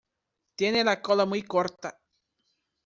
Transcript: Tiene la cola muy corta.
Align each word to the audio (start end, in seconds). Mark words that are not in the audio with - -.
Tiene 0.55 0.83
la 0.83 0.99
cola 0.99 1.27
muy 1.27 1.43
corta. 1.43 1.99